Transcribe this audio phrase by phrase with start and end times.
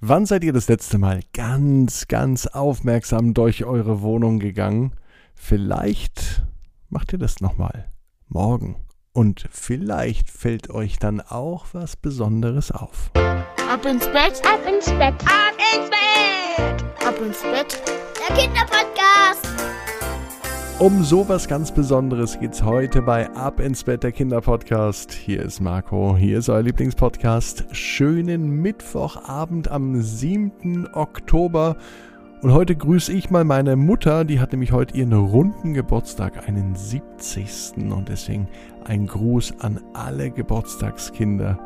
[0.00, 4.92] Wann seid ihr das letzte Mal ganz, ganz aufmerksam durch eure Wohnung gegangen?
[5.34, 6.44] Vielleicht
[6.88, 7.90] macht ihr das nochmal
[8.28, 8.76] morgen.
[9.12, 13.10] Und vielleicht fällt euch dann auch was Besonderes auf.
[13.16, 17.82] Ab ins Bett, ab ins Bett, ab ins Bett, ab ins Bett.
[18.28, 19.07] Der Kinderpodcast.
[20.78, 25.10] Um sowas ganz Besonderes geht's heute bei Ab ins Bett der Kinderpodcast.
[25.10, 27.64] Hier ist Marco, hier ist euer Lieblingspodcast.
[27.72, 30.86] Schönen Mittwochabend am 7.
[30.92, 31.76] Oktober.
[32.42, 36.76] Und heute grüße ich mal meine Mutter, die hat nämlich heute ihren runden Geburtstag, einen
[36.76, 37.72] 70.
[37.90, 38.46] Und deswegen
[38.84, 41.58] ein Gruß an alle Geburtstagskinder,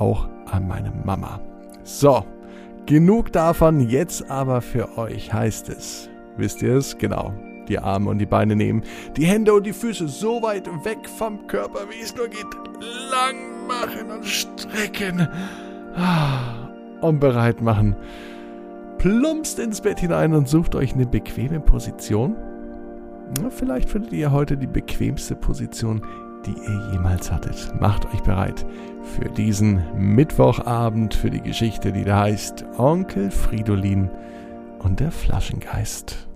[0.00, 1.38] auch an meine Mama.
[1.84, 2.24] So,
[2.86, 6.10] genug davon, jetzt aber für euch heißt es.
[6.36, 6.98] Wisst ihr es?
[6.98, 7.32] Genau
[7.68, 8.82] die Arme und die Beine nehmen,
[9.16, 12.46] die Hände und die Füße so weit weg vom Körper, wie es nur geht,
[13.10, 15.28] lang machen und strecken
[15.96, 16.68] ah,
[17.00, 17.96] und bereit machen.
[18.98, 22.36] Plumpst ins Bett hinein und sucht euch eine bequeme Position.
[23.50, 26.02] vielleicht findet ihr heute die bequemste Position,
[26.46, 27.72] die ihr jemals hattet.
[27.80, 28.66] Macht euch bereit
[29.02, 34.10] für diesen Mittwochabend, für die Geschichte, die da heißt Onkel Fridolin
[34.80, 36.27] und der Flaschengeist.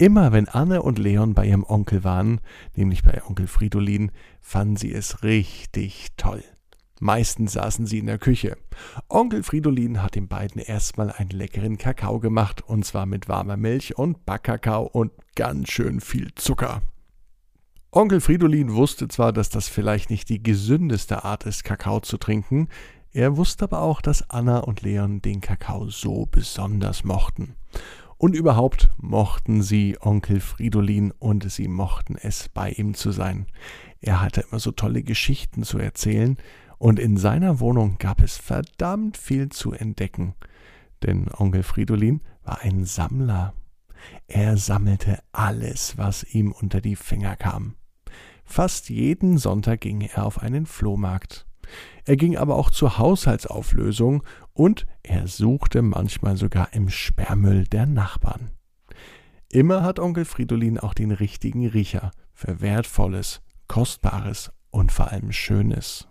[0.00, 2.40] Immer wenn Anne und Leon bei ihrem Onkel waren,
[2.76, 6.44] nämlich bei Onkel Fridolin, fanden sie es richtig toll.
[7.00, 8.56] Meistens saßen sie in der Küche.
[9.08, 13.98] Onkel Fridolin hat den beiden erstmal einen leckeren Kakao gemacht, und zwar mit warmer Milch
[13.98, 16.80] und Backkakao und ganz schön viel Zucker.
[17.90, 22.68] Onkel Fridolin wusste zwar, dass das vielleicht nicht die gesündeste Art ist, Kakao zu trinken,
[23.12, 27.56] er wusste aber auch, dass Anna und Leon den Kakao so besonders mochten.
[28.18, 33.46] Und überhaupt mochten sie Onkel Fridolin und sie mochten es, bei ihm zu sein.
[34.00, 36.36] Er hatte immer so tolle Geschichten zu erzählen,
[36.78, 40.34] und in seiner Wohnung gab es verdammt viel zu entdecken.
[41.02, 43.52] Denn Onkel Fridolin war ein Sammler.
[44.28, 47.74] Er sammelte alles, was ihm unter die Finger kam.
[48.44, 51.46] Fast jeden Sonntag ging er auf einen Flohmarkt.
[52.04, 54.22] Er ging aber auch zur Haushaltsauflösung
[54.58, 58.50] und er suchte manchmal sogar im Sperrmüll der Nachbarn.
[59.48, 66.08] Immer hat Onkel Fridolin auch den richtigen Riecher für Wertvolles, Kostbares und vor allem Schönes.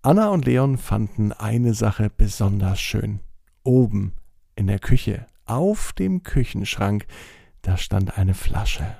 [0.00, 3.20] Anna und Leon fanden eine Sache besonders schön.
[3.64, 4.14] Oben
[4.54, 7.06] in der Küche, auf dem Küchenschrank,
[7.60, 8.96] da stand eine Flasche.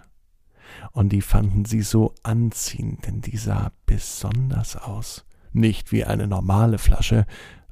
[0.93, 5.25] Und die fanden sie so anziehend, denn die sah besonders aus
[5.57, 7.27] nicht wie eine normale Flasche,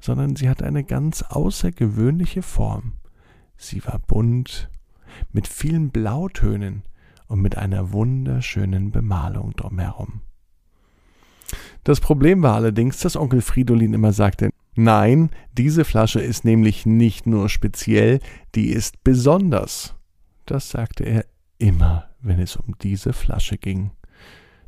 [0.05, 2.95] sondern sie hatte eine ganz außergewöhnliche Form.
[3.57, 4.69] Sie war bunt,
[5.33, 6.83] mit vielen Blautönen
[7.29, 10.21] und mit einer wunderschönen Bemalung drumherum.
[11.85, 17.27] Das Problem war allerdings, dass Onkel Fridolin immer sagte, nein, diese Flasche ist nämlich nicht
[17.27, 18.21] nur speziell,
[18.55, 19.95] die ist besonders.
[20.47, 21.25] Das sagte er
[21.59, 23.93] immer, wenn es um diese Flasche ging.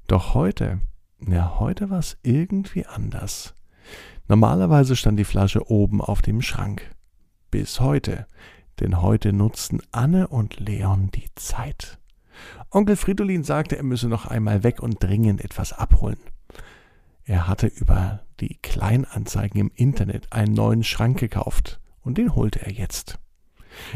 [0.06, 0.80] Doch heute
[1.20, 3.54] ja, heute war es irgendwie anders.
[4.28, 6.94] Normalerweise stand die Flasche oben auf dem Schrank.
[7.50, 8.26] Bis heute,
[8.80, 11.98] denn heute nutzten Anne und Leon die Zeit.
[12.70, 16.18] Onkel Fridolin sagte, er müsse noch einmal weg und dringend etwas abholen.
[17.24, 22.72] Er hatte über die Kleinanzeigen im Internet einen neuen Schrank gekauft und den holte er
[22.72, 23.18] jetzt.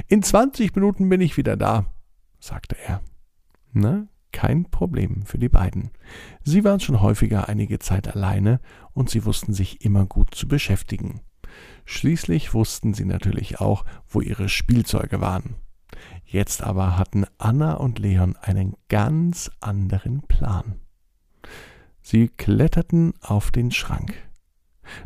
[0.09, 1.87] In zwanzig Minuten bin ich wieder da,
[2.39, 3.03] sagte er.
[3.73, 4.07] Na,
[4.41, 5.91] kein Problem für die beiden.
[6.43, 8.59] Sie waren schon häufiger einige Zeit alleine
[8.95, 11.21] und sie wussten sich immer gut zu beschäftigen.
[11.85, 15.57] Schließlich wussten sie natürlich auch, wo ihre Spielzeuge waren.
[16.25, 20.77] Jetzt aber hatten Anna und Leon einen ganz anderen Plan.
[22.01, 24.15] Sie kletterten auf den Schrank.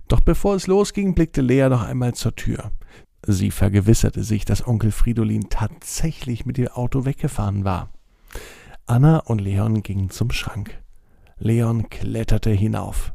[0.06, 2.70] Doch bevor es losging, blickte Lea noch einmal zur Tür.
[3.26, 7.90] Sie vergewisserte sich, dass Onkel Fridolin tatsächlich mit dem Auto weggefahren war.
[8.86, 10.82] Anna und Leon gingen zum Schrank.
[11.38, 13.14] Leon kletterte hinauf.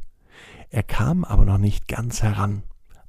[0.69, 2.63] Er kam aber noch nicht ganz heran.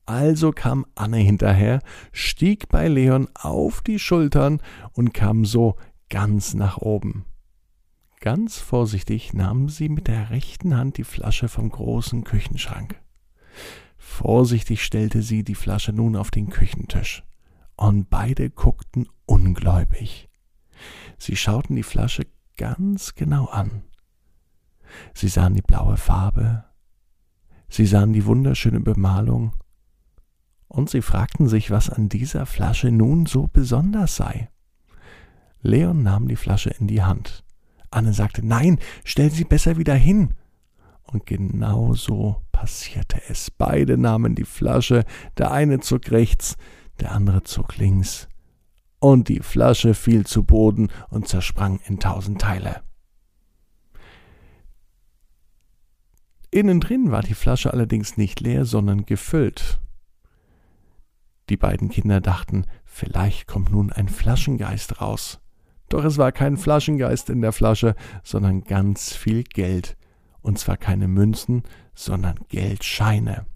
[0.05, 1.81] Also kam Anne hinterher,
[2.13, 4.61] stieg bei Leon auf die Schultern
[4.93, 5.77] und kam so
[6.11, 7.25] ganz nach oben.
[8.21, 13.01] Ganz vorsichtig nahm sie mit der rechten Hand die Flasche vom großen Küchenschrank.
[13.97, 17.23] Vorsichtig stellte sie die Flasche nun auf den Küchentisch,
[17.77, 20.29] und beide guckten ungläubig.
[21.17, 22.27] Sie schauten die Flasche
[22.61, 23.85] ganz genau an.
[25.15, 26.65] Sie sahen die blaue Farbe,
[27.71, 29.55] sie sahen die wunderschöne Bemalung,
[30.69, 34.51] und sie fragten sich, was an dieser Flasche nun so besonders sei.
[35.63, 37.45] Leon nahm die Flasche in die Hand.
[37.91, 40.35] Anne sagte, nein, stell sie besser wieder hin.
[41.05, 43.51] Und genau so passierte es.
[43.51, 45.07] Beide nahmen die Flasche,
[45.39, 46.57] der eine zog rechts,
[47.01, 48.29] der andere zog links.
[49.01, 52.83] Und die Flasche fiel zu Boden und zersprang in tausend Teile.
[56.51, 59.81] Innen drin war die Flasche allerdings nicht leer, sondern gefüllt.
[61.49, 65.41] Die beiden Kinder dachten, vielleicht kommt nun ein Flaschengeist raus.
[65.89, 69.97] Doch es war kein Flaschengeist in der Flasche, sondern ganz viel Geld.
[70.43, 71.63] Und zwar keine Münzen,
[71.95, 73.47] sondern Geldscheine.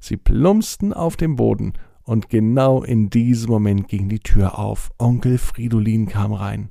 [0.00, 1.72] Sie plumpsten auf dem Boden,
[2.04, 4.92] und genau in diesem Moment ging die Tür auf.
[4.98, 6.70] Onkel Fridolin kam rein.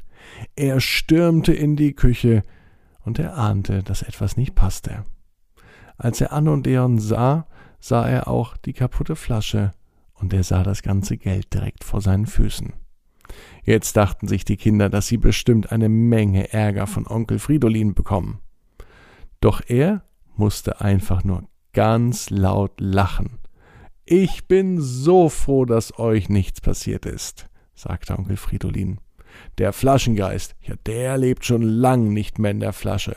[0.56, 2.44] Er stürmte in die Küche,
[3.06, 5.03] und er ahnte, dass etwas nicht passte.
[5.97, 7.47] Als er Anne und Leon sah,
[7.80, 9.71] sah er auch die kaputte Flasche,
[10.13, 12.71] und er sah das ganze Geld direkt vor seinen Füßen.
[13.63, 18.39] Jetzt dachten sich die Kinder, dass sie bestimmt eine Menge Ärger von Onkel Fridolin bekommen.
[19.41, 20.03] Doch er
[20.36, 21.44] musste einfach nur
[21.74, 23.39] ganz laut lachen.
[24.05, 29.00] Ich bin so froh, dass euch nichts passiert ist, sagte Onkel Fridolin.
[29.57, 33.15] Der Flaschengeist, ja, der lebt schon lang nicht mehr in der Flasche.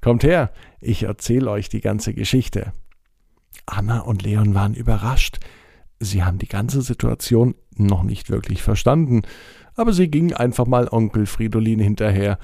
[0.00, 0.50] Kommt her,
[0.80, 2.72] ich erzähle euch die ganze Geschichte.
[3.66, 5.40] Anna und Leon waren überrascht.
[6.00, 9.22] Sie haben die ganze Situation noch nicht wirklich verstanden,
[9.74, 12.38] aber sie gingen einfach mal Onkel Fridolin hinterher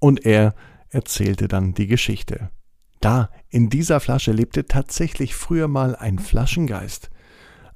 [0.00, 0.54] und er
[0.90, 2.50] erzählte dann die Geschichte.
[3.00, 7.10] Da, in dieser Flasche lebte tatsächlich früher mal ein Flaschengeist.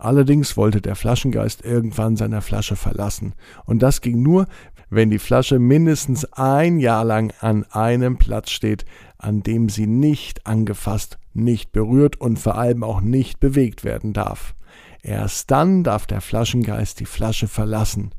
[0.01, 3.35] Allerdings wollte der Flaschengeist irgendwann seine Flasche verlassen,
[3.67, 4.47] und das ging nur,
[4.89, 8.87] wenn die Flasche mindestens ein Jahr lang an einem Platz steht,
[9.19, 14.55] an dem sie nicht angefasst, nicht berührt und vor allem auch nicht bewegt werden darf.
[15.03, 18.13] Erst dann darf der Flaschengeist die Flasche verlassen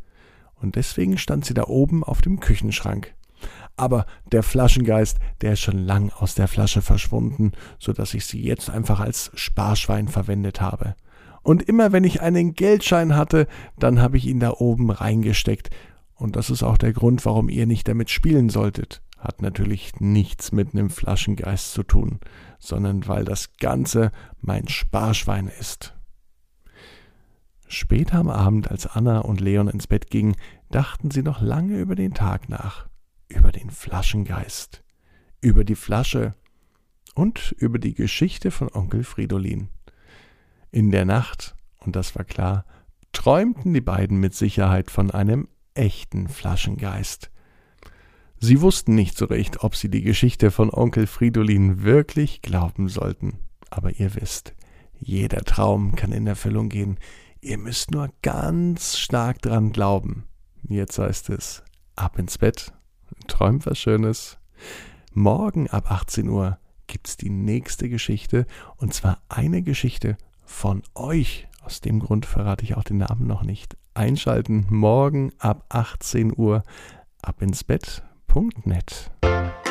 [0.62, 3.16] und deswegen stand sie da oben auf dem Küchenschrank.
[3.76, 8.40] Aber der Flaschengeist, der ist schon lang aus der Flasche verschwunden, so dass ich sie
[8.40, 10.96] jetzt einfach als Sparschwein verwendet habe.
[11.44, 13.48] Und immer wenn ich einen Geldschein hatte,
[13.78, 15.70] dann habe ich ihn da oben reingesteckt.
[16.16, 19.02] Und das ist auch der Grund, warum ihr nicht damit spielen solltet.
[19.18, 22.20] Hat natürlich nichts mit einem Flaschengeist zu tun,
[22.60, 25.96] sondern weil das Ganze mein Sparschwein ist.
[27.68, 30.36] Später am Abend, als Anna und Leon ins Bett gingen,
[30.72, 32.88] dachten sie noch lange über den Tag nach,
[33.30, 34.84] über den Flaschengeist,
[35.40, 36.36] über die Flasche
[37.16, 39.70] und über die Geschichte von Onkel Fridolin.
[40.72, 42.66] In der Nacht, und das war klar,
[43.12, 47.30] träumten die beiden mit Sicherheit von einem echten Flaschengeist.
[48.40, 53.40] Sie wussten nicht so recht, ob sie die Geschichte von Onkel Fridolin wirklich glauben sollten.
[53.70, 54.56] Aber ihr wisst,
[54.98, 56.98] jeder Traum kann in Erfüllung gehen,
[57.44, 60.26] Ihr müsst nur ganz stark dran glauben.
[60.70, 61.64] Jetzt heißt es,
[61.96, 62.72] ab ins Bett,
[63.28, 64.38] träumt was Schönes.
[65.14, 68.46] Morgen ab 18 Uhr gibt's die nächste Geschichte
[68.78, 70.18] und zwar eine Geschichte
[70.52, 71.48] von euch.
[71.64, 73.78] Aus dem Grund verrate ich auch den Namen noch nicht.
[73.94, 76.64] Einschalten morgen ab 18 Uhr
[77.22, 79.12] ab ins Bett.net.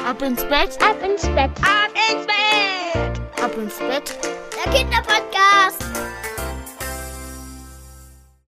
[0.06, 4.18] Ab ins Bett, ab ins Bett, ab ins Bett, ab ins Bett.
[4.64, 6.09] Der Kinderpodcast.